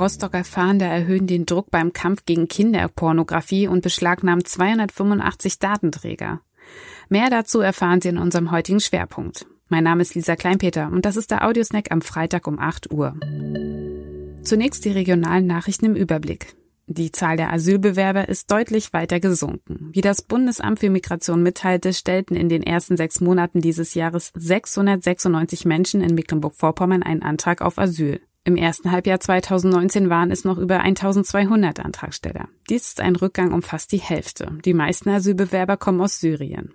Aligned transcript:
Rostocker 0.00 0.44
Fahnder 0.44 0.86
erhöhen 0.86 1.26
den 1.26 1.44
Druck 1.44 1.70
beim 1.70 1.92
Kampf 1.92 2.24
gegen 2.24 2.48
Kinderpornografie 2.48 3.68
und 3.68 3.82
beschlagnahmen 3.82 4.44
285 4.44 5.58
Datenträger. 5.58 6.40
Mehr 7.10 7.28
dazu 7.28 7.60
erfahren 7.60 8.00
Sie 8.00 8.08
in 8.08 8.18
unserem 8.18 8.50
heutigen 8.50 8.80
Schwerpunkt. 8.80 9.46
Mein 9.68 9.84
Name 9.84 10.00
ist 10.00 10.14
Lisa 10.14 10.36
Kleinpeter 10.36 10.90
und 10.90 11.04
das 11.04 11.16
ist 11.16 11.30
der 11.30 11.46
Audiosnack 11.46 11.92
am 11.92 12.00
Freitag 12.00 12.46
um 12.46 12.58
8 12.58 12.90
Uhr. 12.92 13.14
Zunächst 14.42 14.84
die 14.86 14.90
regionalen 14.90 15.46
Nachrichten 15.46 15.84
im 15.84 15.96
Überblick. 15.96 16.56
Die 16.86 17.12
Zahl 17.12 17.36
der 17.36 17.52
Asylbewerber 17.52 18.28
ist 18.28 18.50
deutlich 18.50 18.92
weiter 18.92 19.20
gesunken. 19.20 19.90
Wie 19.92 20.00
das 20.00 20.22
Bundesamt 20.22 20.80
für 20.80 20.90
Migration 20.90 21.42
mitteilte, 21.42 21.92
stellten 21.92 22.34
in 22.34 22.48
den 22.48 22.64
ersten 22.64 22.96
sechs 22.96 23.20
Monaten 23.20 23.60
dieses 23.60 23.94
Jahres 23.94 24.32
696 24.34 25.66
Menschen 25.66 26.00
in 26.00 26.14
Mecklenburg-Vorpommern 26.14 27.04
einen 27.04 27.22
Antrag 27.22 27.60
auf 27.60 27.78
Asyl. 27.78 28.20
Im 28.44 28.56
ersten 28.56 28.90
Halbjahr 28.90 29.20
2019 29.20 30.08
waren 30.08 30.30
es 30.30 30.44
noch 30.44 30.56
über 30.56 30.80
1200 30.80 31.80
Antragsteller. 31.80 32.48
Dies 32.70 32.88
ist 32.88 33.00
ein 33.00 33.16
Rückgang 33.16 33.52
um 33.52 33.62
fast 33.62 33.92
die 33.92 33.98
Hälfte. 33.98 34.58
Die 34.64 34.72
meisten 34.72 35.10
Asylbewerber 35.10 35.76
kommen 35.76 36.00
aus 36.00 36.20
Syrien. 36.20 36.72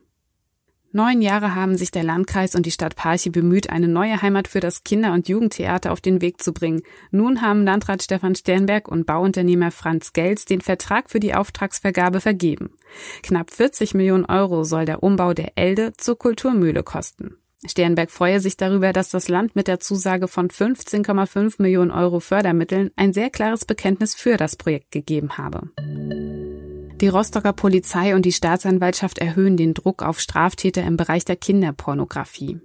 Neun 0.96 1.22
Jahre 1.22 1.56
haben 1.56 1.76
sich 1.76 1.92
der 1.92 2.04
Landkreis 2.04 2.56
und 2.56 2.66
die 2.66 2.72
Stadt 2.72 2.96
Parchi 2.96 3.30
bemüht, 3.30 3.70
eine 3.70 3.90
neue 3.90 4.22
Heimat 4.22 4.48
für 4.48 4.62
das 4.62 4.86
Kinder- 4.86 5.12
und 5.12 5.28
Jugendtheater 5.28 5.92
auf 5.92 6.00
den 6.00 6.22
Weg 6.22 6.42
zu 6.42 6.54
bringen. 6.54 6.84
Nun 7.12 7.42
haben 7.42 7.66
Landrat 7.66 8.02
Stefan 8.02 8.36
Sternberg 8.36 8.88
und 8.88 9.06
Bauunternehmer 9.06 9.72
Franz 9.72 10.14
Gels 10.14 10.46
den 10.46 10.62
Vertrag 10.62 11.10
für 11.10 11.20
die 11.20 11.34
Auftragsvergabe 11.34 12.22
vergeben. 12.22 12.78
Knapp 13.24 13.52
40 13.52 13.94
Millionen 13.94 14.24
Euro 14.24 14.64
soll 14.64 14.86
der 14.86 15.04
Umbau 15.04 15.34
der 15.34 15.58
Elde 15.58 15.92
zur 15.98 16.18
Kulturmühle 16.18 16.84
kosten. 16.84 17.36
Sternberg 17.68 18.12
freue 18.12 18.40
sich 18.40 18.58
darüber, 18.58 18.94
dass 18.94 19.10
das 19.10 19.28
Land 19.28 19.56
mit 19.56 19.68
der 19.68 19.80
Zusage 19.80 20.28
von 20.28 20.50
15,5 20.50 21.62
Millionen 21.62 21.92
Euro 21.92 22.20
Fördermitteln 22.20 22.92
ein 22.96 23.14
sehr 23.14 23.30
klares 23.30 23.66
Bekenntnis 23.66 24.16
für 24.16 24.38
das 24.38 24.56
Projekt 24.56 24.92
gegeben 24.92 25.38
habe. 25.38 25.70
Die 27.02 27.10
Rostocker 27.10 27.52
Polizei 27.52 28.16
und 28.16 28.24
die 28.24 28.32
Staatsanwaltschaft 28.32 29.18
erhöhen 29.18 29.58
den 29.58 29.74
Druck 29.74 30.02
auf 30.02 30.22
Straftäter 30.22 30.84
im 30.84 30.96
Bereich 30.96 31.26
der 31.26 31.36
Kinderpornografie. 31.36 32.62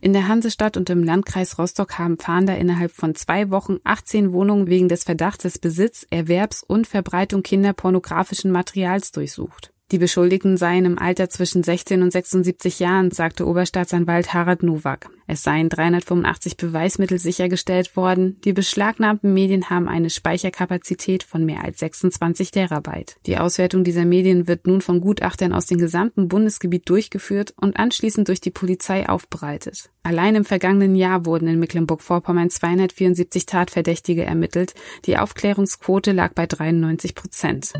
In 0.00 0.12
der 0.12 0.28
Hansestadt 0.28 0.76
und 0.76 0.88
im 0.90 1.02
Landkreis 1.02 1.58
Rostock 1.58 1.98
haben 1.98 2.18
Fahnder 2.18 2.56
innerhalb 2.56 2.92
von 2.92 3.16
zwei 3.16 3.50
Wochen 3.50 3.78
18 3.82 4.32
Wohnungen 4.32 4.68
wegen 4.68 4.88
des 4.88 5.02
Verdachts 5.02 5.42
des 5.42 5.58
Besitz, 5.58 6.06
Erwerbs 6.10 6.62
und 6.62 6.86
Verbreitung 6.86 7.42
kinderpornografischen 7.42 8.52
Materials 8.52 9.10
durchsucht. 9.10 9.73
Die 9.92 9.98
Beschuldigten 9.98 10.56
seien 10.56 10.86
im 10.86 10.98
Alter 10.98 11.28
zwischen 11.28 11.62
16 11.62 12.02
und 12.02 12.10
76 12.10 12.80
Jahren, 12.80 13.10
sagte 13.10 13.46
Oberstaatsanwalt 13.46 14.32
Harald 14.32 14.62
Nowak. 14.62 15.10
Es 15.26 15.42
seien 15.42 15.68
385 15.68 16.56
Beweismittel 16.56 17.18
sichergestellt 17.18 17.94
worden. 17.94 18.40
Die 18.44 18.54
beschlagnahmten 18.54 19.34
Medien 19.34 19.68
haben 19.68 19.88
eine 19.88 20.08
Speicherkapazität 20.08 21.22
von 21.22 21.44
mehr 21.44 21.62
als 21.64 21.80
26 21.80 22.50
Terabyte. 22.50 23.16
Die 23.26 23.36
Auswertung 23.36 23.84
dieser 23.84 24.06
Medien 24.06 24.48
wird 24.48 24.66
nun 24.66 24.80
von 24.80 25.00
Gutachtern 25.00 25.52
aus 25.52 25.66
dem 25.66 25.78
gesamten 25.78 26.28
Bundesgebiet 26.28 26.88
durchgeführt 26.88 27.54
und 27.56 27.76
anschließend 27.78 28.28
durch 28.28 28.40
die 28.40 28.50
Polizei 28.50 29.08
aufbereitet. 29.08 29.90
Allein 30.02 30.34
im 30.34 30.44
vergangenen 30.44 30.94
Jahr 30.94 31.26
wurden 31.26 31.48
in 31.48 31.58
Mecklenburg-Vorpommern 31.58 32.50
274 32.50 33.46
Tatverdächtige 33.46 34.24
ermittelt. 34.24 34.74
Die 35.04 35.18
Aufklärungsquote 35.18 36.12
lag 36.12 36.32
bei 36.34 36.46
93 36.46 37.14
Prozent. 37.14 37.72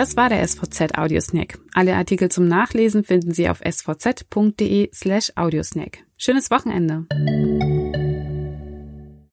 Das 0.00 0.16
war 0.16 0.30
der 0.30 0.48
SVZ 0.48 0.96
Audiosnack. 0.96 1.58
Alle 1.74 1.94
Artikel 1.94 2.30
zum 2.30 2.48
Nachlesen 2.48 3.04
finden 3.04 3.34
Sie 3.34 3.50
auf 3.50 3.60
svz.de 3.62 4.88
slash 4.94 5.30
Audiosnack. 5.36 5.98
Schönes 6.16 6.50
Wochenende. 6.50 7.04